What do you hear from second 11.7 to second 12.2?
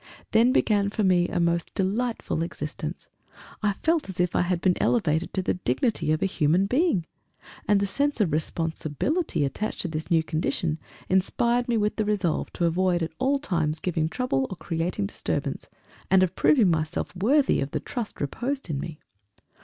with the